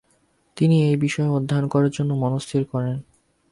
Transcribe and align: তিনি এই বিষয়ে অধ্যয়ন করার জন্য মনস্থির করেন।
তিনি 0.57 0.75
এই 0.89 0.97
বিষয়ে 0.97 1.33
অধ্যয়ন 1.37 1.65
করার 1.67 1.91
জন্য 1.91 2.11
মনস্থির 2.13 2.63
করেন। 2.65 2.95